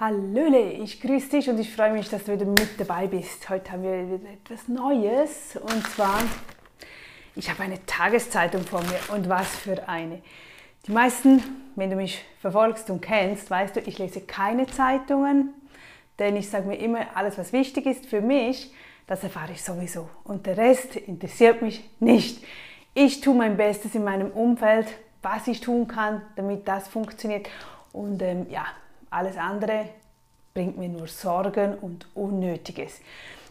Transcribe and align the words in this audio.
Hallöle, 0.00 0.72
ich 0.72 0.98
grüße 1.02 1.28
dich 1.28 1.50
und 1.50 1.60
ich 1.60 1.74
freue 1.74 1.92
mich, 1.92 2.08
dass 2.08 2.24
du 2.24 2.32
wieder 2.32 2.46
mit 2.46 2.80
dabei 2.80 3.06
bist. 3.06 3.50
Heute 3.50 3.70
haben 3.70 3.82
wir 3.82 4.10
wieder 4.10 4.30
etwas 4.30 4.66
Neues 4.66 5.58
und 5.60 5.86
zwar, 5.88 6.22
ich 7.36 7.50
habe 7.50 7.64
eine 7.64 7.84
Tageszeitung 7.84 8.62
vor 8.62 8.80
mir 8.80 9.14
und 9.14 9.28
was 9.28 9.46
für 9.56 9.86
eine. 9.90 10.22
Die 10.86 10.92
meisten, 10.92 11.42
wenn 11.76 11.90
du 11.90 11.96
mich 11.96 12.24
verfolgst 12.40 12.88
und 12.88 13.02
kennst, 13.02 13.50
weißt 13.50 13.76
du, 13.76 13.80
ich 13.80 13.98
lese 13.98 14.22
keine 14.22 14.66
Zeitungen, 14.68 15.52
denn 16.18 16.34
ich 16.34 16.48
sage 16.48 16.66
mir 16.66 16.76
immer, 16.76 17.14
alles 17.14 17.36
was 17.36 17.52
wichtig 17.52 17.84
ist 17.84 18.06
für 18.06 18.22
mich, 18.22 18.72
das 19.06 19.22
erfahre 19.22 19.52
ich 19.52 19.62
sowieso 19.62 20.08
und 20.24 20.46
der 20.46 20.56
Rest 20.56 20.96
interessiert 20.96 21.60
mich 21.60 21.84
nicht. 22.00 22.42
Ich 22.94 23.20
tue 23.20 23.34
mein 23.34 23.58
Bestes 23.58 23.94
in 23.94 24.04
meinem 24.04 24.30
Umfeld, 24.30 24.86
was 25.20 25.46
ich 25.46 25.60
tun 25.60 25.88
kann, 25.88 26.22
damit 26.36 26.66
das 26.66 26.88
funktioniert 26.88 27.50
und 27.92 28.22
ähm, 28.22 28.46
ja, 28.48 28.64
alles 29.10 29.36
andere 29.36 29.88
bringt 30.54 30.78
mir 30.78 30.88
nur 30.88 31.06
Sorgen 31.06 31.74
und 31.78 32.06
Unnötiges. 32.14 33.00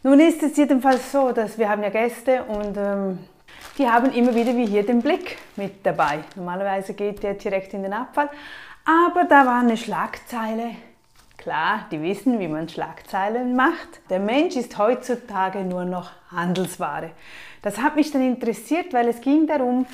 Nun 0.04 0.20
ist 0.20 0.42
es 0.44 0.56
jedenfalls 0.56 1.12
so, 1.12 1.32
dass 1.32 1.58
wir 1.58 1.70
haben 1.70 1.84
ja 1.84 1.90
Gäste 1.90 2.44
und 2.44 2.78
ähm, 2.78 3.20
die 3.78 3.88
haben 3.88 4.12
immer 4.14 4.34
wieder 4.34 4.56
wie 4.56 4.66
hier 4.66 4.86
den 4.86 5.02
Blick 5.02 5.38
mit 5.56 5.86
dabei. 5.86 6.20
Normalerweise 6.36 6.94
geht 6.94 7.24
der 7.24 7.34
direkt 7.34 7.74
in 7.74 7.84
den 7.84 7.94
Abfall, 7.94 8.30
aber 8.86 9.26
da 9.26 9.46
war 9.46 9.60
eine 9.60 9.78
Schlagzeile. 9.78 10.72
Klar, 11.38 11.86
die 11.92 12.02
wissen, 12.02 12.40
wie 12.40 12.50
man 12.50 12.68
Schlagzeilen 12.68 13.56
macht. 13.56 14.02
Der 14.10 14.20
Mensch 14.20 14.56
ist 14.58 14.78
heutzutage 14.78 15.60
nur 15.60 15.86
noch 15.86 16.12
Handelsware. 16.32 17.12
Das 17.62 17.78
hat 17.78 17.96
mich 17.96 18.12
dann 18.12 18.22
interessiert, 18.22 18.94
weil 18.94 19.08
es 19.08 19.22
ging 19.22 19.48
darum, 19.48 19.86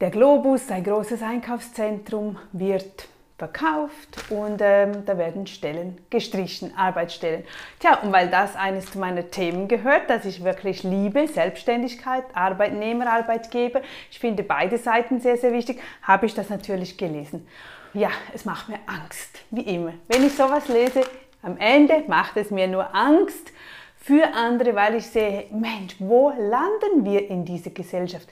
der 0.00 0.10
Globus, 0.10 0.70
ein 0.70 0.82
großes 0.82 1.22
Einkaufszentrum, 1.22 2.38
wird 2.52 3.08
verkauft 3.38 4.30
und 4.30 4.60
ähm, 4.60 5.04
da 5.04 5.18
werden 5.18 5.46
Stellen 5.46 5.98
gestrichen, 6.10 6.76
Arbeitsstellen. 6.76 7.44
Tja, 7.80 7.98
und 8.02 8.12
weil 8.12 8.28
das 8.28 8.54
eines 8.56 8.94
meiner 8.94 9.30
Themen 9.30 9.68
gehört, 9.68 10.08
das 10.08 10.24
ich 10.24 10.44
wirklich 10.44 10.82
liebe, 10.82 11.26
Selbstständigkeit, 11.26 12.24
Arbeitnehmer, 12.34 13.12
Arbeitgeber, 13.12 13.82
ich 14.10 14.18
finde 14.18 14.42
beide 14.42 14.78
Seiten 14.78 15.20
sehr, 15.20 15.36
sehr 15.36 15.52
wichtig, 15.52 15.80
habe 16.02 16.26
ich 16.26 16.34
das 16.34 16.50
natürlich 16.50 16.96
gelesen. 16.96 17.46
Ja, 17.94 18.10
es 18.32 18.44
macht 18.44 18.68
mir 18.68 18.78
Angst, 18.86 19.40
wie 19.50 19.62
immer. 19.62 19.92
Wenn 20.08 20.24
ich 20.24 20.34
sowas 20.34 20.68
lese, 20.68 21.02
am 21.42 21.58
Ende 21.58 22.04
macht 22.06 22.36
es 22.36 22.50
mir 22.50 22.68
nur 22.68 22.94
Angst 22.94 23.52
für 23.98 24.32
andere, 24.34 24.74
weil 24.74 24.96
ich 24.96 25.06
sehe, 25.06 25.46
Mensch, 25.50 25.96
wo 25.98 26.30
landen 26.30 27.04
wir 27.04 27.28
in 27.28 27.44
dieser 27.44 27.70
Gesellschaft? 27.70 28.28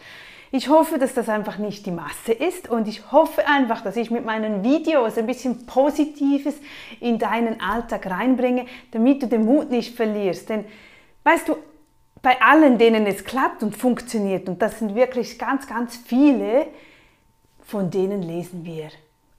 Ich 0.53 0.69
hoffe, 0.69 0.99
dass 0.99 1.15
das 1.15 1.29
einfach 1.29 1.59
nicht 1.59 1.87
die 1.87 1.93
Masse 1.93 2.33
ist 2.33 2.69
und 2.69 2.89
ich 2.89 3.13
hoffe 3.13 3.47
einfach, 3.47 3.83
dass 3.83 3.97
ich 3.97 4.11
mit 4.11 4.25
meinen 4.25 4.65
Videos 4.65 5.17
ein 5.17 5.27
bisschen 5.27 5.65
Positives 5.65 6.57
in 6.99 7.21
deinen 7.21 7.61
Alltag 7.61 8.07
reinbringe, 8.07 8.67
damit 8.91 9.23
du 9.23 9.29
den 9.29 9.45
Mut 9.45 9.71
nicht 9.71 9.95
verlierst. 9.95 10.49
Denn 10.49 10.65
weißt 11.23 11.49
du, 11.49 11.57
bei 12.21 12.41
allen, 12.43 12.79
denen 12.79 13.07
es 13.07 13.25
klappt 13.25 13.63
und 13.63 13.77
funktioniert, 13.77 14.49
und 14.49 14.61
das 14.61 14.81
sind 14.81 14.97
wirklich 14.97 15.39
ganz, 15.39 15.69
ganz 15.69 15.97
viele, 15.97 16.67
von 17.65 17.91
denen 17.91 18.23
lesen 18.23 18.65
wir 18.65 18.89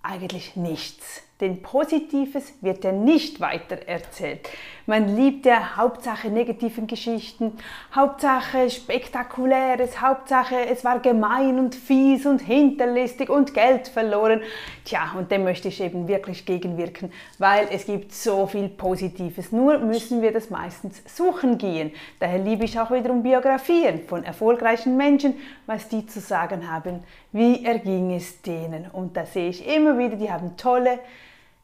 eigentlich 0.02 0.56
nichts. 0.56 1.24
Denn 1.42 1.64
Positives 1.64 2.54
wird 2.62 2.84
ja 2.84 2.92
nicht 2.92 3.40
weiter 3.40 3.80
erzählt. 3.88 4.48
Man 4.86 5.16
liebt 5.16 5.46
ja 5.46 5.76
Hauptsache 5.76 6.30
negativen 6.30 6.86
Geschichten, 6.86 7.54
Hauptsache 7.96 8.70
spektakuläres, 8.70 10.02
Hauptsache 10.02 10.56
es 10.70 10.84
war 10.84 11.00
gemein 11.00 11.58
und 11.58 11.74
fies 11.74 12.26
und 12.28 12.40
hinterlistig 12.40 13.30
und 13.30 13.56
Geld 13.56 13.88
verloren. 13.88 14.42
Tja, 14.86 15.14
und 15.18 15.32
dem 15.32 15.44
möchte 15.44 15.68
ich 15.68 15.82
eben 15.82 16.08
wirklich 16.08 16.46
gegenwirken, 16.46 17.12
weil 17.40 17.68
es 17.72 17.86
gibt 17.86 18.14
so 18.14 18.46
viel 18.46 18.70
Positives. 18.70 19.52
Nur 19.52 19.80
müssen 19.80 20.22
wir 20.22 20.32
das 20.32 20.50
meistens 20.50 21.02
suchen 21.06 21.58
gehen. 21.58 21.92
Daher 22.20 22.40
liebe 22.40 22.66
ich 22.66 22.80
auch 22.80 22.92
wiederum 22.92 23.24
Biografien 23.24 24.02
von 24.08 24.24
erfolgreichen 24.24 24.96
Menschen, 24.96 25.36
was 25.66 25.88
die 25.88 26.06
zu 26.06 26.20
sagen 26.20 26.72
haben, 26.72 27.04
wie 27.32 27.66
erging 27.66 28.14
es 28.14 28.42
denen. 28.42 28.86
Und 28.92 29.18
da 29.18 29.26
sehe 29.26 29.50
ich 29.50 29.68
immer 29.68 29.98
wieder, 29.98 30.16
die 30.16 30.32
haben 30.32 30.58
tolle, 30.58 31.00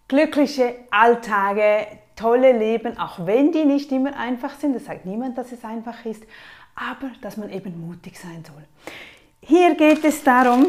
glückliche 0.07 0.75
Alltage, 0.89 1.87
tolle 2.15 2.57
Leben, 2.57 2.97
auch 2.97 3.25
wenn 3.25 3.51
die 3.51 3.65
nicht 3.65 3.91
immer 3.91 4.17
einfach 4.17 4.55
sind. 4.59 4.75
Das 4.75 4.85
sagt 4.85 5.05
niemand, 5.05 5.37
dass 5.37 5.51
es 5.51 5.63
einfach 5.63 6.05
ist, 6.05 6.23
aber 6.75 7.11
dass 7.21 7.37
man 7.37 7.49
eben 7.51 7.87
mutig 7.87 8.19
sein 8.19 8.43
soll. 8.45 8.63
Hier 9.41 9.75
geht 9.75 10.03
es 10.03 10.23
darum, 10.23 10.67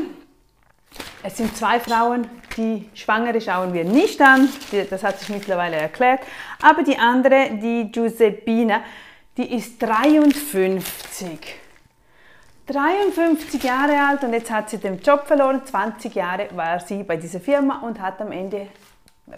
es 1.22 1.37
sind 1.37 1.56
zwei 1.56 1.81
Frauen, 1.81 2.26
die 2.56 2.88
Schwangere 2.94 3.41
schauen 3.41 3.72
wir 3.72 3.84
nicht 3.84 4.21
an, 4.21 4.49
das 4.91 5.03
hat 5.03 5.21
sich 5.21 5.28
mittlerweile 5.28 5.76
erklärt, 5.76 6.20
aber 6.62 6.82
die 6.82 6.99
andere, 6.99 7.50
die 7.53 7.91
Giuseppina, 7.91 8.81
die 9.37 9.55
ist 9.55 9.81
53. 9.81 11.38
53 12.66 13.62
Jahre 13.62 13.99
alt 14.06 14.22
und 14.25 14.32
jetzt 14.32 14.50
hat 14.50 14.69
sie 14.69 14.78
den 14.78 15.00
Job 15.00 15.26
verloren. 15.26 15.62
20 15.65 16.15
Jahre 16.15 16.49
war 16.55 16.81
sie 16.81 17.03
bei 17.03 17.16
dieser 17.16 17.41
Firma 17.41 17.81
und 17.81 18.00
hat 18.00 18.20
am 18.20 18.31
Ende 18.31 18.66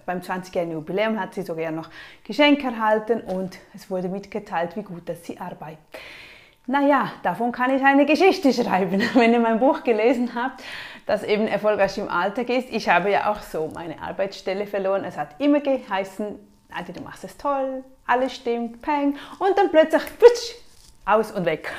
beim 0.07 0.21
20-jährigen 0.21 0.73
Jubiläum 0.73 1.19
hat 1.19 1.35
sie 1.35 1.43
sogar 1.43 1.71
noch 1.71 1.89
Geschenk 2.25 2.63
erhalten 2.65 3.21
und 3.21 3.59
es 3.75 3.91
wurde 3.91 4.09
mitgeteilt, 4.09 4.77
wie 4.77 4.83
gut 4.83 5.09
dass 5.09 5.25
sie 5.25 5.39
arbeitet. 5.39 5.79
Naja, 6.67 7.13
davon 7.23 7.51
kann 7.53 7.75
ich 7.75 7.83
eine 7.83 8.07
Geschichte 8.07 8.53
schreiben. 8.53 9.03
Wenn 9.15 9.33
ihr 9.33 9.41
mein 9.41 9.59
Buch 9.59 9.83
gelesen 9.83 10.35
habt, 10.35 10.63
das 11.07 11.25
eben 11.25 11.49
erfolgreich 11.49 11.99
im 11.99 12.09
Alltag 12.09 12.49
ist, 12.49 12.69
ich 12.71 12.89
habe 12.89 13.11
ja 13.11 13.31
auch 13.31 13.43
so 13.43 13.71
meine 13.75 14.01
Arbeitsstelle 14.01 14.67
verloren. 14.67 15.05
Es 15.05 15.17
hat 15.17 15.41
immer 15.41 15.61
geheißen, 15.61 16.39
Adi, 16.73 16.93
du 16.93 17.03
machst 17.03 17.25
es 17.25 17.37
toll, 17.37 17.83
alles 18.07 18.35
stimmt, 18.35 18.81
peng, 18.83 19.17
und 19.39 19.59
dann 19.59 19.71
plötzlich 19.71 20.03
putsch, 20.19 20.55
aus 21.05 21.33
und 21.33 21.45
weg. 21.45 21.73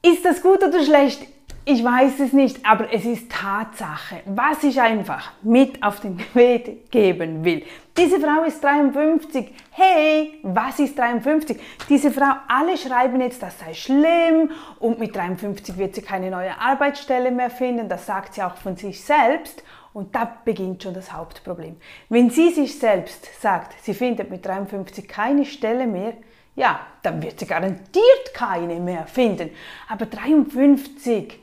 Ist 0.00 0.24
das 0.24 0.40
gut 0.40 0.62
oder 0.62 0.82
schlecht? 0.82 1.26
Ich 1.64 1.84
weiß 1.84 2.20
es 2.20 2.32
nicht, 2.32 2.64
aber 2.64 2.92
es 2.92 3.04
ist 3.04 3.30
Tatsache. 3.30 4.22
Was 4.24 4.62
ich 4.64 4.80
einfach 4.80 5.32
mit 5.42 5.82
auf 5.82 6.00
den 6.00 6.18
Weg 6.34 6.90
geben 6.90 7.44
will. 7.44 7.62
Diese 7.96 8.18
Frau 8.18 8.44
ist 8.44 8.64
53. 8.64 9.54
Hey, 9.70 10.38
was 10.42 10.78
ist 10.78 10.98
53? 10.98 11.60
Diese 11.88 12.10
Frau, 12.10 12.32
alle 12.48 12.76
schreiben 12.78 13.20
jetzt, 13.20 13.42
das 13.42 13.58
sei 13.58 13.74
schlimm 13.74 14.50
und 14.78 14.98
mit 14.98 15.14
53 15.14 15.76
wird 15.76 15.94
sie 15.94 16.02
keine 16.02 16.30
neue 16.30 16.58
Arbeitsstelle 16.58 17.30
mehr 17.30 17.50
finden. 17.50 17.88
Das 17.88 18.06
sagt 18.06 18.34
sie 18.34 18.42
auch 18.42 18.56
von 18.56 18.76
sich 18.76 19.04
selbst. 19.04 19.62
Und 19.92 20.14
da 20.14 20.38
beginnt 20.44 20.82
schon 20.82 20.94
das 20.94 21.12
Hauptproblem. 21.12 21.76
Wenn 22.08 22.30
sie 22.30 22.50
sich 22.50 22.78
selbst 22.78 23.40
sagt, 23.40 23.74
sie 23.82 23.94
findet 23.94 24.30
mit 24.30 24.46
53 24.46 25.08
keine 25.08 25.44
Stelle 25.44 25.86
mehr, 25.86 26.14
ja, 26.54 26.80
dann 27.02 27.22
wird 27.22 27.38
sie 27.40 27.46
garantiert 27.46 28.34
keine 28.34 28.80
mehr 28.80 29.06
finden. 29.06 29.50
Aber 29.88 30.06
53, 30.06 31.40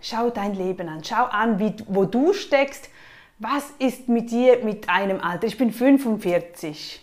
Schau 0.00 0.30
dein 0.30 0.54
Leben 0.54 0.88
an. 0.88 1.02
Schau 1.04 1.24
an, 1.24 1.58
wie, 1.58 1.74
wo 1.86 2.04
du 2.04 2.32
steckst. 2.32 2.88
Was 3.38 3.64
ist 3.78 4.08
mit 4.08 4.30
dir 4.30 4.64
mit 4.64 4.88
einem 4.88 5.20
Alter? 5.20 5.46
Ich 5.46 5.58
bin 5.58 5.72
45. 5.72 7.00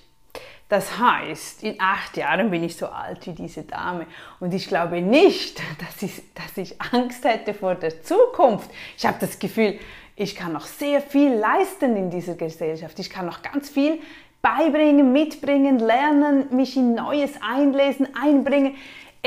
Das 0.67 0.97
heißt, 0.97 1.63
in 1.63 1.79
acht 1.79 2.17
Jahren 2.17 2.50
bin 2.50 2.63
ich 2.63 2.75
so 2.75 2.88
alt 2.88 3.25
wie 3.28 3.33
diese 3.33 3.63
Dame. 3.63 4.07
Und 4.39 4.53
ich 4.53 4.67
glaube 4.67 5.01
nicht, 5.01 5.59
dass 5.79 6.01
ich, 6.01 6.23
dass 6.33 6.57
ich 6.57 6.81
Angst 6.94 7.23
hätte 7.23 7.53
vor 7.53 7.75
der 7.75 8.01
Zukunft. 8.01 8.69
Ich 8.97 9.06
habe 9.06 9.17
das 9.19 9.38
Gefühl, 9.39 9.79
ich 10.16 10.35
kann 10.35 10.53
noch 10.53 10.66
sehr 10.66 11.01
viel 11.01 11.33
leisten 11.33 11.95
in 11.95 12.09
dieser 12.09 12.35
Gesellschaft. 12.35 12.97
Ich 13.00 13.09
kann 13.09 13.25
noch 13.25 13.41
ganz 13.41 13.69
viel 13.69 14.00
beibringen, 14.41 15.12
mitbringen, 15.12 15.79
lernen, 15.79 16.56
mich 16.56 16.77
in 16.77 16.94
Neues 16.94 17.31
einlesen, 17.41 18.07
einbringen 18.16 18.75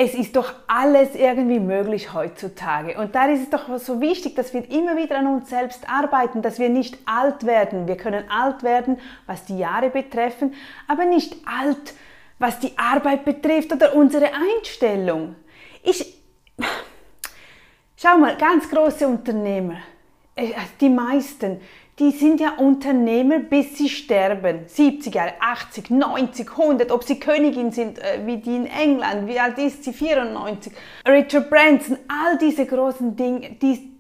es 0.01 0.15
ist 0.15 0.37
doch 0.37 0.53
alles 0.69 1.17
irgendwie 1.17 1.59
möglich 1.59 2.15
heutzutage. 2.15 2.97
Und 2.99 3.17
da 3.17 3.27
ist 3.27 3.43
es 3.43 3.51
doch 3.51 3.77
so 3.79 4.01
wichtig, 4.01 4.37
dass 4.37 4.55
wir 4.55 4.71
immer 4.71 4.97
wieder 4.97 5.19
an 5.19 5.27
uns 5.27 5.51
selbst 5.51 5.89
arbeiten, 5.91 6.41
dass 6.41 6.61
wir 6.61 6.69
nicht 6.69 6.97
alt 7.05 7.45
werden. 7.45 7.89
Wir 7.89 7.97
können 7.97 8.31
alt 8.31 8.63
werden, 8.63 9.01
was 9.27 9.45
die 9.45 9.59
Jahre 9.59 9.91
betreffen, 9.91 10.55
aber 10.87 11.05
nicht 11.05 11.35
alt, 11.45 11.95
was 12.39 12.61
die 12.61 12.79
Arbeit 12.79 13.25
betrifft 13.25 13.73
oder 13.73 13.93
unsere 13.97 14.27
Einstellung. 14.27 15.35
Ich, 15.83 16.23
schau 17.97 18.19
mal, 18.19 18.37
ganz 18.37 18.71
große 18.71 19.09
Unternehmer, 19.09 19.79
äh, 20.37 20.53
die 20.81 20.91
meisten, 20.91 21.61
die 21.99 22.13
sind 22.13 22.41
ja 22.41 22.55
Unternehmer, 22.57 23.41
bis 23.41 23.77
sie 23.77 23.89
sterben. 23.89 24.61
70 24.67 25.15
Jahre, 25.15 25.35
80, 25.41 25.91
90, 25.91 26.51
100, 26.51 26.93
ob 26.93 27.03
sie 27.03 27.19
Königin 27.19 27.73
sind, 27.73 27.99
äh, 27.99 28.21
wie 28.25 28.37
die 28.37 28.55
in 28.55 28.67
England, 28.67 29.27
wie 29.27 29.41
alt 29.41 29.59
ist 29.59 29.85
sie, 29.85 29.93
94. 29.93 30.73
Richard 31.07 31.51
Branson, 31.51 31.99
all 32.07 32.39
diese 32.39 32.67
großen 32.67 33.17
Dinge, 33.17 33.51
die, 33.61 33.93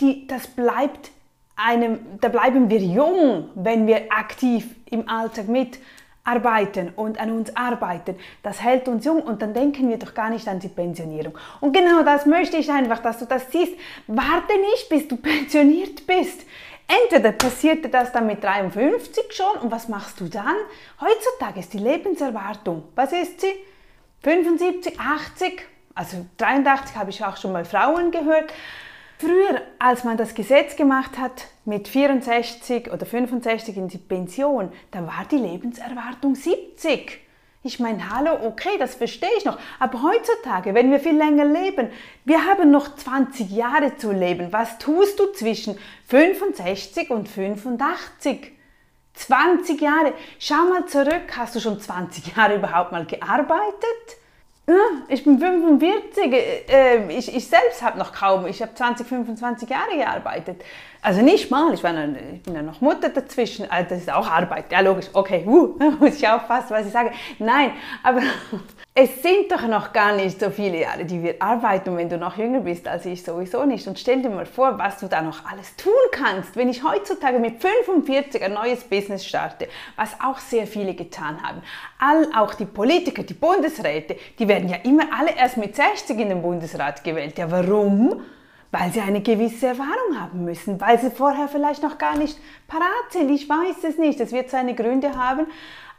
die, 0.00 0.26
das 0.26 0.46
bleibt 0.46 1.10
einem, 1.56 1.98
da 2.20 2.28
bleiben 2.28 2.70
wir 2.70 2.78
jung, 2.78 3.50
wenn 3.54 3.86
wir 3.86 4.10
aktiv 4.10 4.66
im 4.86 5.08
Alltag 5.08 5.46
mitarbeiten 5.48 6.90
und 6.96 7.20
an 7.20 7.32
uns 7.32 7.54
arbeiten. 7.54 8.16
Das 8.42 8.62
hält 8.62 8.88
uns 8.88 9.04
jung 9.04 9.22
und 9.22 9.42
dann 9.42 9.52
denken 9.52 9.88
wir 9.88 9.98
doch 9.98 10.14
gar 10.14 10.30
nicht 10.30 10.48
an 10.48 10.60
die 10.60 10.68
Pensionierung. 10.68 11.36
Und 11.60 11.72
genau 11.72 12.02
das 12.02 12.26
möchte 12.26 12.56
ich 12.56 12.70
einfach, 12.70 13.00
dass 13.00 13.18
du 13.18 13.26
das 13.26 13.50
siehst. 13.50 13.74
Warte 14.06 14.52
nicht, 14.72 14.88
bis 14.88 15.08
du 15.08 15.16
pensioniert 15.20 16.06
bist. 16.06 16.46
Entweder 17.04 17.30
passierte 17.30 17.88
das 17.88 18.10
dann 18.10 18.26
mit 18.26 18.42
53 18.42 19.32
schon 19.32 19.62
und 19.62 19.70
was 19.70 19.88
machst 19.88 20.18
du 20.18 20.26
dann? 20.26 20.56
Heutzutage 21.00 21.60
ist 21.60 21.72
die 21.72 21.78
Lebenserwartung, 21.78 22.82
was 22.96 23.12
ist 23.12 23.42
sie? 23.42 23.54
75, 24.22 24.98
80, 24.98 25.62
also 25.94 26.26
83 26.38 26.96
habe 26.96 27.10
ich 27.10 27.24
auch 27.24 27.36
schon 27.36 27.52
mal 27.52 27.64
Frauen 27.64 28.10
gehört. 28.10 28.52
Früher, 29.18 29.62
als 29.78 30.02
man 30.02 30.16
das 30.16 30.34
Gesetz 30.34 30.74
gemacht 30.74 31.16
hat, 31.16 31.46
mit 31.64 31.86
64 31.86 32.90
oder 32.90 33.06
65 33.06 33.76
in 33.76 33.88
die 33.88 33.98
Pension, 33.98 34.72
da 34.90 35.06
war 35.06 35.26
die 35.30 35.36
Lebenserwartung 35.36 36.34
70. 36.34 37.20
Ich 37.62 37.78
meine, 37.78 38.08
hallo, 38.08 38.46
okay, 38.46 38.78
das 38.78 38.94
verstehe 38.94 39.28
ich 39.36 39.44
noch. 39.44 39.58
Aber 39.78 40.02
heutzutage, 40.02 40.74
wenn 40.74 40.90
wir 40.90 40.98
viel 40.98 41.16
länger 41.16 41.44
leben, 41.44 41.90
wir 42.24 42.46
haben 42.46 42.70
noch 42.70 42.96
20 42.96 43.50
Jahre 43.50 43.96
zu 43.98 44.12
leben. 44.12 44.50
Was 44.50 44.78
tust 44.78 45.20
du 45.20 45.26
zwischen 45.32 45.78
65 46.08 47.10
und 47.10 47.28
85? 47.28 48.52
20 49.12 49.78
Jahre. 49.78 50.14
Schau 50.38 50.64
mal 50.70 50.86
zurück, 50.86 51.36
hast 51.36 51.54
du 51.54 51.60
schon 51.60 51.78
20 51.78 52.34
Jahre 52.34 52.56
überhaupt 52.56 52.92
mal 52.92 53.04
gearbeitet? 53.04 54.16
Ich 55.08 55.24
bin 55.24 55.38
45. 55.38 56.32
Äh, 56.32 57.12
ich, 57.12 57.34
ich 57.34 57.46
selbst 57.46 57.82
habe 57.82 57.98
noch 57.98 58.12
kaum, 58.12 58.46
ich 58.46 58.62
habe 58.62 58.74
20, 58.74 59.06
25 59.06 59.68
Jahre 59.68 59.96
gearbeitet. 59.96 60.62
Also 61.02 61.22
nicht 61.22 61.50
mal, 61.50 61.72
ich, 61.72 61.82
war 61.82 61.92
noch, 61.94 62.14
ich 62.34 62.42
bin 62.42 62.54
ja 62.54 62.62
noch 62.62 62.82
Mutter 62.82 63.08
dazwischen, 63.08 63.70
also 63.70 63.88
das 63.88 64.00
ist 64.00 64.12
auch 64.12 64.30
Arbeit. 64.30 64.70
Ja, 64.70 64.80
logisch, 64.80 65.06
okay, 65.14 65.44
uh, 65.46 65.78
muss 65.98 66.16
ich 66.16 66.28
aufpassen, 66.28 66.70
was 66.70 66.86
ich 66.86 66.92
sage. 66.92 67.12
Nein, 67.38 67.72
aber 68.02 68.20
es 68.94 69.22
sind 69.22 69.50
doch 69.50 69.66
noch 69.66 69.94
gar 69.94 70.14
nicht 70.14 70.38
so 70.38 70.50
viele 70.50 70.80
Jahre, 70.80 71.06
die 71.06 71.22
wir 71.22 71.40
arbeiten, 71.40 71.96
wenn 71.96 72.10
du 72.10 72.18
noch 72.18 72.36
jünger 72.36 72.60
bist 72.60 72.86
als 72.86 73.06
ich 73.06 73.22
sowieso 73.22 73.64
nicht. 73.64 73.86
Und 73.86 73.98
stell 73.98 74.20
dir 74.20 74.28
mal 74.28 74.44
vor, 74.44 74.78
was 74.78 74.98
du 74.98 75.06
da 75.06 75.22
noch 75.22 75.46
alles 75.50 75.74
tun 75.76 75.92
kannst, 76.12 76.54
wenn 76.56 76.68
ich 76.68 76.84
heutzutage 76.84 77.38
mit 77.38 77.62
45 77.62 78.42
ein 78.42 78.52
neues 78.52 78.84
Business 78.84 79.24
starte, 79.24 79.68
was 79.96 80.20
auch 80.22 80.38
sehr 80.38 80.66
viele 80.66 80.94
getan 80.94 81.42
haben. 81.42 81.62
All, 81.98 82.28
auch 82.36 82.52
die 82.52 82.66
Politiker, 82.66 83.22
die 83.22 83.34
Bundesräte, 83.34 84.16
die 84.38 84.46
werden 84.46 84.68
ja 84.68 84.76
immer 84.82 85.04
alle 85.18 85.34
erst 85.34 85.56
mit 85.56 85.74
60 85.74 86.18
in 86.18 86.28
den 86.28 86.42
Bundesrat 86.42 87.02
gewählt. 87.02 87.38
Ja, 87.38 87.50
warum? 87.50 88.22
Weil 88.72 88.92
sie 88.92 89.00
eine 89.00 89.20
gewisse 89.20 89.68
Erfahrung 89.68 90.18
haben 90.18 90.44
müssen, 90.44 90.80
weil 90.80 90.98
sie 90.98 91.10
vorher 91.10 91.48
vielleicht 91.48 91.82
noch 91.82 91.98
gar 91.98 92.16
nicht 92.16 92.38
parat 92.68 93.10
sind. 93.10 93.30
Ich 93.30 93.48
weiß 93.48 93.84
es 93.84 93.98
nicht, 93.98 94.20
es 94.20 94.32
wird 94.32 94.50
seine 94.50 94.74
Gründe 94.74 95.16
haben, 95.16 95.46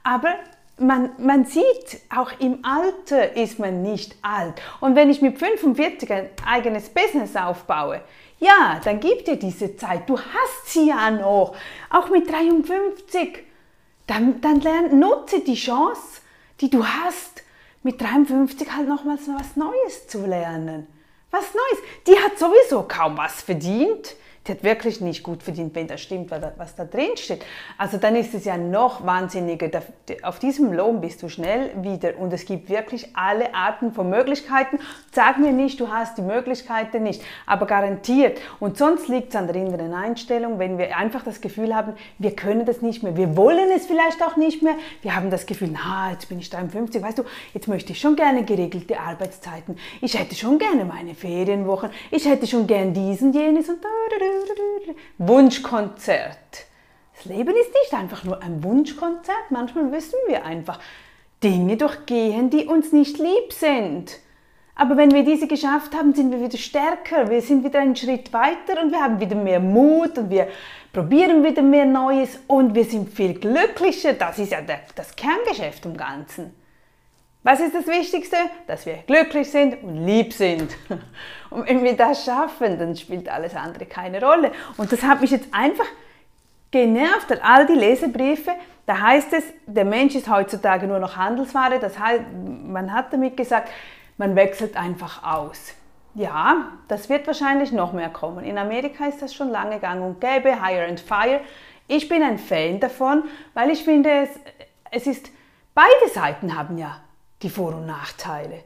aber 0.04 0.34
man, 0.78 1.12
man 1.18 1.46
sieht, 1.46 2.02
auch 2.10 2.32
im 2.40 2.66
Alter 2.66 3.36
ist 3.36 3.60
man 3.60 3.82
nicht 3.84 4.16
alt. 4.22 4.56
Und 4.80 4.96
wenn 4.96 5.10
ich 5.10 5.22
mit 5.22 5.38
45 5.38 6.12
ein 6.12 6.30
eigenes 6.46 6.90
Business 6.90 7.36
aufbaue, 7.36 8.02
ja, 8.40 8.82
dann 8.84 9.00
gibt 9.00 9.28
dir 9.28 9.36
diese 9.36 9.76
Zeit. 9.76 10.10
Du 10.10 10.18
hast 10.18 10.74
sie 10.74 10.88
ja 10.88 11.12
noch, 11.12 11.56
auch 11.90 12.10
mit 12.10 12.30
53. 12.30 13.44
Dann, 14.08 14.42
dann 14.42 14.60
lern, 14.62 15.00
nutze 15.00 15.42
die 15.42 15.56
Chance, 15.56 16.22
die 16.60 16.70
du 16.70 16.86
hast, 16.86 17.44
mit 17.84 18.02
53 18.02 18.72
halt 18.76 18.88
nochmals 18.88 19.28
was 19.28 19.56
Neues 19.56 20.08
zu 20.08 20.26
lernen. 20.26 20.88
Was 21.30 21.54
Neues. 21.54 21.84
Sowieso 22.42 22.82
kaum 22.82 23.20
was 23.20 23.44
verdient 23.44 24.16
die 24.48 24.54
hat 24.54 24.64
wirklich 24.64 25.02
nicht 25.02 25.22
gut 25.22 25.44
verdient, 25.44 25.76
wenn 25.76 25.88
das 25.88 26.02
stimmt, 26.02 26.32
was 26.32 26.76
da 26.76 26.84
drin 26.84 27.16
steht. 27.16 27.46
Also 27.78 27.98
dann 27.98 28.16
ist 28.16 28.34
es 28.34 28.46
ja 28.46 28.58
noch 28.58 29.06
wahnsinniger. 29.06 29.70
Auf 30.24 30.40
diesem 30.40 30.74
Lohn 30.74 31.00
bist 31.00 31.22
du 31.22 31.30
schnell 31.30 31.70
wieder 31.84 32.18
und 32.18 32.34
es 32.34 32.46
gibt 32.46 32.70
wirklich 32.70 33.16
alle 33.16 33.54
Arten 33.54 33.94
von 33.94 34.10
Möglichkeiten. 34.10 34.80
Sag 35.12 35.38
mir 35.38 35.52
nicht, 35.52 35.80
du 35.80 35.90
hast 35.90 36.18
die 36.18 36.24
Möglichkeiten 36.24 37.04
nicht, 37.04 37.22
aber 37.46 37.68
garantiert. 37.68 38.40
Und 38.60 38.80
sonst 38.80 39.08
liegt 39.10 39.30
es 39.30 39.36
an 39.36 39.46
der 39.46 39.56
inneren 39.58 39.94
Einstellung, 39.94 40.58
wenn 40.58 40.80
wir 40.80 40.98
einfach 40.98 41.24
das 41.24 41.42
Gefühl 41.42 41.76
haben, 41.76 41.94
wir 42.18 42.36
können 42.36 42.66
das 42.66 42.82
nicht 42.82 43.04
mehr, 43.04 43.16
wir 43.16 43.38
wollen 43.38 43.70
es 43.76 43.86
vielleicht 43.86 44.24
auch 44.24 44.38
nicht 44.38 44.64
mehr. 44.64 44.76
Wir 45.04 45.16
haben 45.16 45.30
das 45.30 45.46
Gefühl, 45.46 45.70
na, 45.72 46.12
jetzt 46.12 46.30
bin 46.30 46.40
ich 46.40 46.50
53, 46.50 47.02
weißt 47.02 47.20
du, 47.20 47.24
jetzt 47.54 47.68
möchte 47.68 47.92
ich 47.92 48.00
schon 48.00 48.16
gerne 48.16 48.44
geregelte 48.44 49.00
Arbeitszeiten. 49.00 49.78
Ich 50.02 50.18
hätte 50.18 50.34
schon 50.34 50.58
gerne 50.58 50.84
meine 50.84 51.14
Ferienwochen. 51.14 51.92
Ich 52.10 52.26
hätte 52.26 52.48
schon 52.48 52.66
gern 52.66 52.94
diesen, 52.94 53.34
jenes 53.34 53.70
und 53.70 53.84
da. 53.84 54.31
Wunschkonzert. 55.18 56.66
Das 57.16 57.26
Leben 57.26 57.56
ist 57.56 57.72
nicht 57.84 57.94
einfach 57.94 58.24
nur 58.24 58.42
ein 58.42 58.64
Wunschkonzert. 58.64 59.52
Manchmal 59.52 59.86
müssen 59.86 60.18
wir 60.28 60.46
einfach 60.46 60.80
Dinge 61.44 61.78
durchgehen, 61.78 62.50
die 62.50 62.66
uns 62.66 62.92
nicht 62.92 63.18
lieb 63.18 63.52
sind. 63.52 64.20
Aber 64.76 64.98
wenn 64.98 65.12
wir 65.12 65.24
diese 65.24 65.48
geschafft 65.48 65.94
haben, 65.94 66.14
sind 66.14 66.32
wir 66.32 66.42
wieder 66.42 66.58
stärker, 66.58 67.30
wir 67.30 67.42
sind 67.42 67.64
wieder 67.64 67.80
einen 67.80 67.96
Schritt 67.96 68.34
weiter 68.34 68.82
und 68.82 68.92
wir 68.92 69.00
haben 69.00 69.20
wieder 69.20 69.36
mehr 69.36 69.60
Mut 69.60 70.18
und 70.18 70.30
wir 70.30 70.48
probieren 70.92 71.44
wieder 71.44 71.62
mehr 71.62 71.86
Neues 71.86 72.40
und 72.48 72.74
wir 72.74 72.86
sind 72.86 73.10
viel 73.10 73.34
glücklicher. 73.36 74.14
Das 74.14 74.40
ist 74.40 74.52
ja 74.52 74.62
das 74.96 75.16
Kerngeschäft 75.16 75.86
im 75.86 75.98
Ganzen. 75.98 76.56
Was 77.44 77.60
ist 77.60 77.74
das 77.74 77.88
Wichtigste? 77.88 78.38
Dass 78.68 78.86
wir 78.86 78.98
glücklich 79.08 79.50
sind 79.50 79.82
und 79.84 80.06
lieb 80.06 80.34
sind. 80.34 80.72
Und 81.50 81.68
wenn 81.68 81.84
wir 81.84 81.98
das 81.98 82.24
schaffen, 82.24 82.80
dann 82.80 82.96
spielt 82.96 83.28
alles 83.28 83.56
andere 83.56 83.86
keine 83.86 84.24
Rolle. 84.24 84.52
Und 84.78 84.92
das 84.92 85.04
hat 85.04 85.20
mich 85.20 85.32
jetzt 85.32 85.54
einfach 85.54 85.88
genervt, 86.70 87.38
all 87.44 87.66
die 87.66 87.74
Lesebriefe, 87.74 88.52
da 88.86 89.00
heißt 89.00 89.34
es, 89.34 89.44
der 89.66 89.86
Mensch 89.86 90.16
ist 90.16 90.30
heutzutage 90.30 90.88
nur 90.88 91.00
noch 91.00 91.18
Handelsware. 91.18 91.80
Das 91.80 92.00
heißt, 92.00 92.24
man 92.66 92.94
hat 92.94 93.12
damit 93.12 93.38
gesagt, 93.38 93.70
man 94.18 94.36
wechselt 94.36 94.78
einfach 94.78 95.24
aus. 95.24 95.74
Ja, 96.14 96.68
das 96.88 97.10
wird 97.10 97.26
wahrscheinlich 97.28 97.72
noch 97.72 97.94
mehr 97.94 98.10
kommen. 98.10 98.44
In 98.44 98.58
Amerika 98.58 99.06
ist 99.06 99.22
das 99.22 99.34
schon 99.34 99.50
lange 99.50 99.80
gang 99.80 100.04
und 100.04 100.20
gäbe, 100.20 100.64
Hire 100.64 100.88
and 100.88 101.00
Fire. 101.00 101.42
Ich 101.88 102.08
bin 102.08 102.22
ein 102.22 102.38
Fan 102.38 102.80
davon, 102.80 103.24
weil 103.54 103.70
ich 103.70 103.84
finde, 103.84 104.10
es, 104.10 104.30
es 104.92 105.08
ist, 105.08 105.32
beide 105.74 106.14
Seiten 106.14 106.58
haben 106.58 106.78
ja 106.78 106.98
die 107.42 107.50
Vor- 107.50 107.76
und 107.76 107.86
Nachteile. 107.86 108.64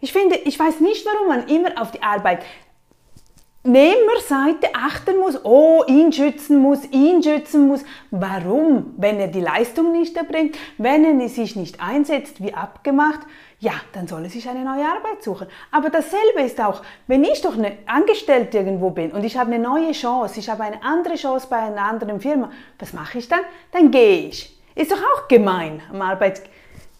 Ich 0.00 0.12
finde, 0.12 0.36
ich 0.36 0.58
weiß 0.58 0.80
nicht, 0.80 1.06
warum 1.06 1.28
man 1.28 1.48
immer 1.48 1.80
auf 1.80 1.90
die 1.90 2.02
Arbeitnehmerseite 2.02 4.74
achten 4.74 5.18
muss, 5.18 5.42
oh, 5.42 5.84
ihn 5.86 6.12
schützen 6.12 6.58
muss, 6.58 6.84
ihn 6.90 7.22
schützen 7.22 7.66
muss. 7.66 7.82
Warum? 8.10 8.94
Wenn 8.98 9.18
er 9.18 9.28
die 9.28 9.40
Leistung 9.40 9.92
nicht 9.92 10.16
erbringt, 10.16 10.58
wenn 10.76 11.20
er 11.20 11.28
sich 11.28 11.56
nicht 11.56 11.80
einsetzt, 11.80 12.42
wie 12.42 12.52
abgemacht, 12.52 13.20
ja, 13.58 13.72
dann 13.94 14.06
soll 14.06 14.24
er 14.24 14.30
sich 14.30 14.46
eine 14.50 14.64
neue 14.64 14.84
Arbeit 14.84 15.22
suchen. 15.22 15.46
Aber 15.72 15.88
dasselbe 15.88 16.42
ist 16.42 16.60
auch, 16.60 16.82
wenn 17.06 17.24
ich 17.24 17.40
doch 17.40 17.56
eine 17.56 17.78
Angestellte 17.86 18.58
irgendwo 18.58 18.90
bin 18.90 19.12
und 19.12 19.24
ich 19.24 19.38
habe 19.38 19.52
eine 19.52 19.62
neue 19.62 19.92
Chance, 19.92 20.40
ich 20.40 20.50
habe 20.50 20.64
eine 20.64 20.82
andere 20.82 21.14
Chance 21.14 21.46
bei 21.48 21.56
einer 21.56 21.82
anderen 21.82 22.20
Firma, 22.20 22.50
was 22.78 22.92
mache 22.92 23.16
ich 23.16 23.28
dann? 23.28 23.40
Dann 23.72 23.90
gehe 23.90 24.28
ich. 24.28 24.60
Ist 24.74 24.92
doch 24.92 25.00
auch 25.00 25.26
gemein 25.26 25.80
am 25.90 26.02
Arbeitgeber 26.02 26.50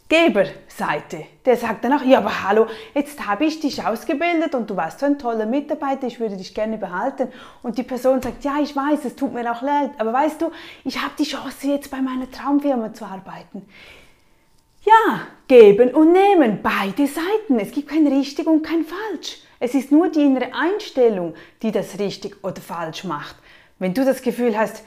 Geberseite. 0.08 1.26
Der 1.44 1.56
sagt 1.56 1.84
dann 1.84 1.92
auch, 1.92 2.04
ja, 2.04 2.18
aber 2.18 2.44
hallo, 2.44 2.66
jetzt 2.94 3.26
habe 3.26 3.44
ich 3.44 3.58
dich 3.58 3.84
ausgebildet 3.84 4.54
und 4.54 4.70
du 4.70 4.76
warst 4.76 5.00
so 5.00 5.06
ein 5.06 5.18
toller 5.18 5.46
Mitarbeiter, 5.46 6.06
ich 6.06 6.20
würde 6.20 6.36
dich 6.36 6.54
gerne 6.54 6.78
behalten. 6.78 7.28
Und 7.62 7.76
die 7.76 7.82
Person 7.82 8.22
sagt, 8.22 8.44
ja, 8.44 8.58
ich 8.62 8.76
weiß, 8.76 9.04
es 9.04 9.16
tut 9.16 9.32
mir 9.34 9.50
auch 9.50 9.62
leid, 9.62 9.90
aber 9.98 10.12
weißt 10.12 10.42
du, 10.42 10.52
ich 10.84 11.02
habe 11.02 11.12
die 11.18 11.24
Chance, 11.24 11.66
jetzt 11.66 11.90
bei 11.90 12.00
meiner 12.00 12.30
Traumfirma 12.30 12.92
zu 12.94 13.04
arbeiten. 13.04 13.68
Ja, 14.84 15.26
geben 15.48 15.92
und 15.92 16.12
nehmen, 16.12 16.60
beide 16.62 17.08
Seiten. 17.08 17.58
Es 17.58 17.72
gibt 17.72 17.88
kein 17.88 18.06
richtig 18.06 18.46
und 18.46 18.62
kein 18.62 18.84
falsch. 18.84 19.38
Es 19.58 19.74
ist 19.74 19.90
nur 19.90 20.08
die 20.08 20.22
innere 20.22 20.54
Einstellung, 20.54 21.34
die 21.62 21.72
das 21.72 21.98
richtig 21.98 22.44
oder 22.44 22.60
falsch 22.60 23.02
macht. 23.02 23.34
Wenn 23.80 23.94
du 23.94 24.04
das 24.04 24.22
Gefühl 24.22 24.56
hast, 24.56 24.84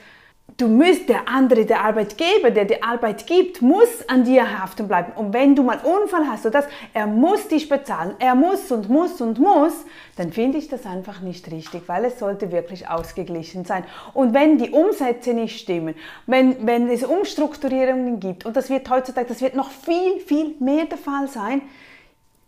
du 0.60 0.68
musst, 0.68 1.08
der 1.10 1.28
andere, 1.28 1.66
der 1.66 1.82
Arbeitgeber, 1.84 2.52
der 2.52 2.66
die 2.66 2.84
Arbeit 2.84 3.26
gibt, 3.26 3.62
muss 3.62 4.08
an 4.08 4.26
dir 4.26 4.60
haften 4.60 4.88
bleiben. 4.88 5.14
Und 5.16 5.34
wenn 5.34 5.56
du 5.56 5.64
mal 5.64 5.80
Unfall 5.80 6.28
hast, 6.28 6.44
so 6.44 6.50
dass 6.50 6.66
er 6.94 7.08
muss 7.08 7.48
dich 7.48 7.70
bezahlen, 7.70 8.16
er 8.20 8.36
muss 8.36 8.72
und 8.72 8.90
muss 8.90 9.22
und 9.22 9.40
muss, 9.40 9.74
dann 10.18 10.34
finde 10.34 10.58
ich 10.58 10.68
das 10.68 10.86
einfach 10.86 11.22
nicht 11.22 11.50
richtig, 11.50 11.84
weil 11.88 12.06
es 12.06 12.20
sollte 12.20 12.52
wirklich 12.52 12.90
ausgeglichen 12.90 13.64
sein. 13.66 13.86
Und 14.14 14.34
wenn 14.34 14.58
die 14.58 14.72
Umsätze 14.72 15.34
nicht 15.34 15.60
stimmen, 15.60 15.96
wenn, 16.28 16.68
wenn 16.68 16.90
es 16.90 17.04
Umstrukturierungen 17.04 18.20
gibt, 18.20 18.46
und 18.46 18.56
das 18.56 18.70
wird 18.70 18.90
heutzutage, 18.90 19.28
das 19.28 19.42
wird 19.42 19.56
noch 19.56 19.72
viel, 19.72 20.20
viel 20.20 20.56
mehr 20.60 20.86
der 20.86 20.98
Fall 20.98 21.28
sein, 21.28 21.62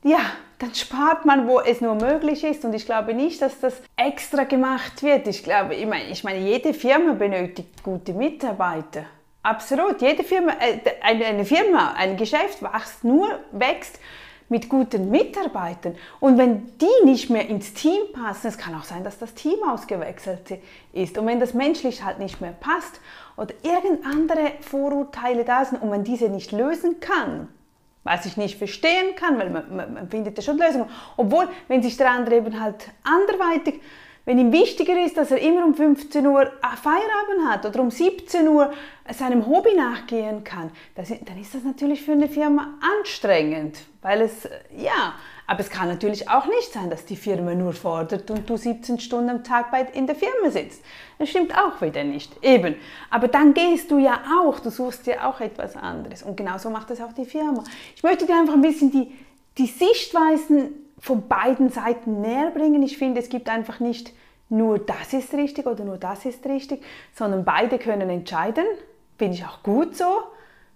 ja, 0.04 0.20
dann 0.62 0.76
spart 0.76 1.26
man, 1.26 1.48
wo 1.48 1.60
es 1.60 1.82
nur 1.82 1.96
möglich 1.96 2.44
ist. 2.44 2.64
Und 2.64 2.74
ich 2.74 2.86
glaube 2.86 3.14
nicht, 3.14 3.42
dass 3.42 3.60
das 3.60 3.82
extra 3.98 4.44
gemacht 4.44 5.02
wird. 5.02 5.28
Ich 5.28 5.44
glaube, 5.44 5.74
ich 5.76 5.88
meine, 5.88 6.10
ich 6.10 6.24
meine 6.24 6.40
jede 6.40 6.74
Firma 6.74 7.14
benötigt 7.14 7.84
gute 7.84 8.14
Mitarbeiter. 8.14 9.06
Absolut. 9.44 10.02
Jede 10.02 10.24
Firma, 10.24 10.54
äh, 10.60 10.80
eine 11.02 11.46
Firma, 11.46 11.94
ein 11.98 12.16
Geschäft 12.16 12.62
wächst 12.62 13.04
nur, 13.04 13.40
wächst 13.52 14.00
mit 14.50 14.70
guten 14.70 15.10
Mitarbeitern. 15.10 15.96
Und 16.20 16.38
wenn 16.38 16.78
die 16.78 17.06
nicht 17.06 17.30
mehr 17.30 17.48
ins 17.48 17.74
Team 17.74 18.02
passen, 18.14 18.48
es 18.48 18.58
kann 18.58 18.76
auch 18.76 18.84
sein, 18.84 19.04
dass 19.04 19.18
das 19.18 19.34
Team 19.34 19.58
ausgewechselt 19.68 20.60
ist. 20.94 21.18
Und 21.18 21.26
wenn 21.26 21.40
das 21.40 21.54
menschlich 21.54 22.04
halt 22.04 22.20
nicht 22.20 22.40
mehr 22.42 22.52
passt 22.52 23.00
oder 23.38 23.54
irgendeine 23.64 24.14
andere 24.14 24.52
Vorurteile 24.60 25.44
da 25.44 25.66
sind 25.66 25.82
und 25.82 25.90
man 25.90 26.04
diese 26.04 26.30
nicht 26.30 26.52
lösen 26.52 27.00
kann, 27.00 27.48
was 28.04 28.26
ich 28.26 28.38
nicht 28.38 28.58
verstehen 28.58 29.16
kann, 29.16 29.40
weil 29.40 29.50
man, 29.50 29.76
man, 29.76 29.94
man 29.94 30.10
findet 30.10 30.38
ja 30.38 30.44
schon 30.44 30.58
Lösungen. 30.58 30.90
Obwohl, 31.18 31.48
wenn 31.68 31.84
sich 31.84 31.98
der 31.98 32.10
andere 32.10 32.38
eben 32.38 32.60
halt 32.60 32.90
anderweitig 33.04 33.80
Wenn 34.24 34.38
ihm 34.38 34.52
wichtiger 34.52 35.04
ist, 35.04 35.18
dass 35.18 35.32
er 35.32 35.40
immer 35.40 35.66
um 35.66 35.74
15 35.74 36.26
Uhr 36.28 36.52
Feierabend 36.62 37.50
hat 37.50 37.66
oder 37.66 37.82
um 37.82 37.90
17 37.90 38.48
Uhr 38.48 38.72
seinem 39.12 39.48
Hobby 39.48 39.74
nachgehen 39.76 40.44
kann, 40.44 40.72
dann 40.96 41.40
ist 41.40 41.56
das 41.56 41.64
natürlich 41.64 42.04
für 42.04 42.12
eine 42.12 42.30
Firma 42.30 42.76
anstrengend, 43.00 43.80
weil 44.02 44.22
es, 44.22 44.48
ja, 44.78 45.16
aber 45.48 45.60
es 45.60 45.70
kann 45.70 45.88
natürlich 45.88 46.30
auch 46.30 46.46
nicht 46.46 46.72
sein, 46.72 46.90
dass 46.90 47.06
die 47.06 47.16
Firma 47.16 47.54
nur 47.54 47.74
fordert 47.74 48.30
und 48.32 48.50
du 48.50 48.58
17 48.58 49.00
Stunden 49.00 49.30
am 49.30 49.44
Tag 49.44 49.72
bei, 49.72 49.82
in 49.94 50.08
der 50.08 50.16
Firma 50.16 50.50
sitzt. 50.50 50.84
Das 51.20 51.30
stimmt 51.30 51.58
auch 51.58 51.82
wieder 51.82 52.04
nicht. 52.04 52.32
Eben. 52.44 52.76
Aber 53.10 53.28
dann 53.28 53.54
gehst 53.54 53.92
du 53.92 53.98
ja 53.98 54.22
auch, 54.40 54.60
du 54.60 54.70
suchst 54.70 55.08
dir 55.08 55.28
auch 55.28 55.40
etwas 55.42 55.76
anderes. 55.76 56.24
Und 56.24 56.38
genauso 56.38 56.70
macht 56.70 56.90
das 56.90 57.02
auch 57.02 57.14
die 57.14 57.26
Firma. 57.26 57.64
Ich 57.96 58.04
möchte 58.04 58.26
dir 58.26 58.36
einfach 58.36 58.54
ein 58.54 58.62
bisschen 58.62 58.92
die, 58.92 59.12
die 59.58 59.68
Sichtweisen 59.68 60.72
von 61.00 61.28
beiden 61.28 61.70
Seiten 61.70 62.22
näher 62.22 62.52
bringen. 62.52 62.82
Ich 62.84 62.98
finde, 62.98 63.20
es 63.20 63.30
gibt 63.30 63.50
einfach 63.50 63.80
nicht 63.80 64.14
nur 64.50 64.80
das 64.80 65.14
ist 65.14 65.34
richtig 65.34 65.66
oder 65.66 65.86
nur 65.86 65.98
das 65.98 66.26
ist 66.26 66.46
richtig, 66.46 66.84
sondern 67.16 67.46
beide 67.46 67.80
können 67.80 68.10
entscheiden. 68.10 68.66
Bin 69.18 69.32
ich 69.32 69.46
auch 69.46 69.64
gut 69.64 69.96
so? 69.96 70.24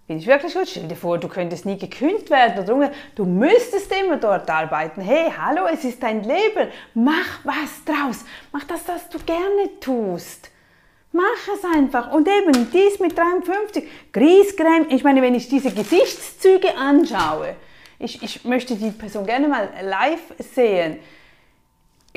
Bin 0.06 0.18
ich 0.18 0.26
wirklich 0.28 0.54
gut? 0.54 0.68
Stell 0.68 0.86
dir 0.86 0.94
vor, 0.94 1.18
du 1.18 1.26
könntest 1.26 1.66
nie 1.66 1.76
gekündigt 1.76 2.30
werden 2.30 2.62
oder 2.62 2.92
du 3.16 3.24
müsstest 3.24 3.92
immer 3.92 4.18
dort 4.18 4.48
arbeiten. 4.48 5.00
Hey, 5.00 5.32
hallo, 5.36 5.66
es 5.66 5.84
ist 5.84 6.00
dein 6.00 6.22
Leben. 6.22 6.68
Mach 6.94 7.40
was 7.42 7.84
draus. 7.84 8.24
Mach 8.52 8.62
das, 8.64 8.86
was 8.86 9.08
du 9.08 9.18
gerne 9.18 9.80
tust. 9.80 10.50
Mach 11.10 11.22
es 11.52 11.64
einfach. 11.64 12.12
Und 12.12 12.28
eben 12.28 12.70
dies 12.70 13.00
mit 13.00 13.18
53, 13.18 13.84
Griesgräm. 14.12 14.86
Ich 14.90 15.02
meine, 15.02 15.22
wenn 15.22 15.34
ich 15.34 15.48
diese 15.48 15.72
Gesichtszüge 15.72 16.76
anschaue, 16.76 17.56
ich, 17.98 18.22
ich 18.22 18.44
möchte 18.44 18.76
die 18.76 18.90
Person 18.90 19.26
gerne 19.26 19.48
mal 19.48 19.70
live 19.82 20.34
sehen. 20.38 20.98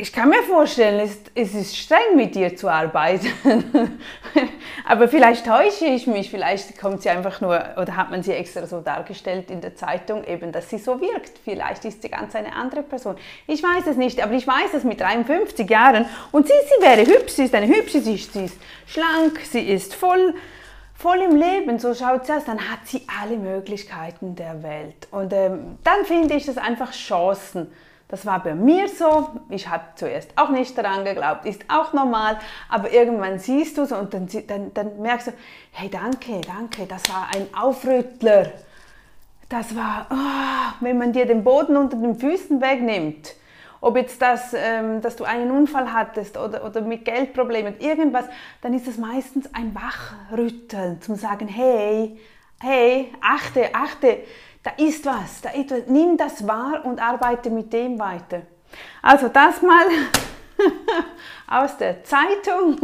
Ich 0.02 0.14
kann 0.14 0.30
mir 0.30 0.42
vorstellen, 0.44 1.10
es, 1.36 1.54
ist 1.54 1.78
streng 1.78 2.16
mit 2.16 2.34
dir 2.34 2.56
zu 2.56 2.70
arbeiten. 2.70 3.28
Aber 4.88 5.10
vielleicht 5.10 5.46
täusche 5.46 5.86
ich 5.86 6.08
mich, 6.08 6.30
vielleicht 6.30 6.80
kommt 6.80 7.02
sie 7.02 7.10
einfach 7.10 7.42
nur, 7.42 7.62
oder 7.76 7.98
hat 7.98 8.10
man 8.10 8.24
sie 8.24 8.32
extra 8.32 8.66
so 8.66 8.80
dargestellt 8.80 9.52
in 9.52 9.60
der 9.60 9.76
Zeitung, 9.76 10.24
eben, 10.24 10.54
dass 10.54 10.70
sie 10.70 10.78
so 10.78 11.02
wirkt. 11.02 11.40
Vielleicht 11.44 11.84
ist 11.84 12.02
sie 12.02 12.08
ganz 12.10 12.34
eine 12.34 12.54
andere 12.54 12.82
Person. 12.82 13.18
Ich 13.46 13.62
weiß 13.62 13.88
es 13.88 13.98
nicht, 13.98 14.24
aber 14.24 14.34
ich 14.34 14.48
weiß 14.48 14.74
es 14.74 14.86
mit 14.86 15.02
53 15.02 15.70
Jahren. 15.70 16.06
Und 16.32 16.48
sie, 16.48 16.54
sie 16.54 16.82
wäre 16.82 17.06
hübsch, 17.06 17.34
sie 17.34 17.44
ist 17.44 17.54
eine 17.54 17.68
hübsche, 17.68 18.00
sie 18.00 18.16
ist, 18.16 18.32
sie 18.32 18.46
ist 18.46 18.58
schlank, 18.88 19.42
sie 19.52 19.68
ist 19.70 19.96
voll 19.96 20.34
voll 20.96 21.20
im 21.20 21.38
Leben, 21.38 21.80
so 21.80 21.94
schaut 21.94 22.26
sie 22.26 22.34
aus, 22.34 22.44
dann 22.44 22.60
hat 22.60 22.80
sie 22.86 23.08
alle 23.22 23.38
Möglichkeiten 23.38 24.36
der 24.36 24.64
Welt. 24.64 25.08
Und 25.12 25.32
ähm, 25.32 25.78
dann 25.86 26.04
finde 26.04 26.36
ich 26.36 26.46
das 26.46 26.58
einfach 26.58 26.92
Chancen. 26.92 27.72
Das 28.10 28.26
war 28.26 28.44
bei 28.44 28.56
mir 28.56 28.90
so. 28.90 29.30
Ich 29.50 29.70
habe 29.70 29.84
zuerst 29.96 30.32
auch 30.36 30.50
nicht 30.50 30.78
daran 30.78 31.06
geglaubt, 31.06 31.46
ist 31.46 31.64
auch 31.70 31.94
normal. 31.94 32.40
Aber 32.68 32.92
irgendwann 32.92 33.40
siehst 33.40 33.78
du 33.78 33.84
es 33.84 33.92
und 33.92 34.14
dann, 34.14 34.28
dann, 34.48 34.74
dann 34.74 35.02
merkst 35.02 35.28
du, 35.28 35.32
hey, 35.72 35.90
danke, 35.90 36.42
danke, 36.42 36.86
das 36.88 37.08
war 37.08 37.28
ein 37.34 37.48
Aufrüttler. 37.56 38.52
Das 39.48 39.76
war, 39.76 40.08
oh, 40.10 40.84
wenn 40.84 40.98
man 40.98 41.14
dir 41.14 41.26
den 41.26 41.44
Boden 41.44 41.78
unter 41.78 41.98
den 41.98 42.20
Füßen 42.20 42.60
wegnimmt 42.62 43.36
ob 43.82 43.96
jetzt 43.96 44.22
das, 44.22 44.54
ähm, 44.54 45.02
dass 45.02 45.16
du 45.16 45.24
einen 45.24 45.52
Unfall 45.52 45.94
hattest 45.94 46.38
oder, 46.38 46.66
oder 46.66 46.82
mit 46.82 47.06
Geldproblemen, 47.06 47.80
irgendwas, 47.80 48.26
dann 48.62 48.74
ist 48.74 48.88
es 48.88 48.98
meistens 48.98 49.54
ein 49.54 49.74
Wachrütteln, 49.74 51.02
zum 51.02 51.16
sagen, 51.16 51.48
hey, 51.48 52.20
hey, 52.62 53.12
achte, 53.22 53.74
achte, 53.74 54.24
da 54.64 54.72
ist 54.72 55.06
was, 55.06 55.42
da 55.42 55.50
ist 55.52 55.72
was, 55.72 55.88
nimm 55.88 56.18
das 56.18 56.46
wahr 56.46 56.86
und 56.86 57.00
arbeite 57.00 57.50
mit 57.50 57.72
dem 57.72 57.98
weiter. 57.98 58.44
Also 59.02 59.30
das 59.30 59.62
mal 59.62 59.88
aus 61.48 61.78
der 61.78 62.04
Zeitung. 62.04 62.78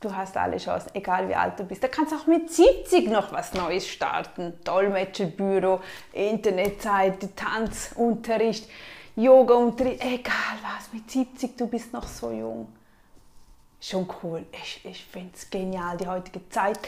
Du 0.00 0.14
hast 0.14 0.36
alle 0.36 0.56
Chancen, 0.56 0.90
egal 0.94 1.28
wie 1.28 1.34
alt 1.34 1.60
du 1.60 1.64
bist. 1.64 1.82
Da 1.82 1.86
kannst 1.86 2.12
auch 2.12 2.26
mit 2.26 2.50
70 2.50 3.08
noch 3.08 3.32
was 3.32 3.54
Neues 3.54 3.86
starten. 3.86 4.54
Dolmetscherbüro, 4.64 5.80
Internetseite, 6.12 7.34
Tanzunterricht. 7.36 8.68
Yoga 9.14 9.54
Unterricht, 9.54 10.02
egal 10.02 10.56
was, 10.62 10.92
mit 10.92 11.08
70, 11.08 11.56
du 11.56 11.68
bist 11.68 11.92
noch 11.92 12.08
so 12.08 12.32
jung. 12.32 12.66
Schon 13.80 14.08
cool. 14.22 14.44
Ich, 14.52 14.80
ich 14.84 15.04
finde 15.04 15.30
es 15.34 15.48
genial, 15.48 15.96
die 15.96 16.06
heutige 16.08 16.48
Zeit. 16.48 16.80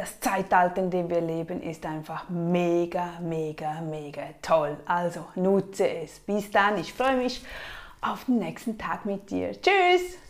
Das 0.00 0.18
Zeitalter, 0.18 0.80
in 0.80 0.90
dem 0.90 1.10
wir 1.10 1.20
leben, 1.20 1.62
ist 1.62 1.84
einfach 1.84 2.26
mega, 2.30 3.20
mega, 3.20 3.82
mega 3.82 4.22
toll. 4.40 4.78
Also 4.86 5.26
nutze 5.34 5.86
es. 5.86 6.20
Bis 6.20 6.50
dann, 6.50 6.78
ich 6.78 6.94
freue 6.94 7.18
mich 7.18 7.44
auf 8.00 8.24
den 8.24 8.38
nächsten 8.38 8.78
Tag 8.78 9.04
mit 9.04 9.30
dir. 9.30 9.52
Tschüss! 9.60 10.29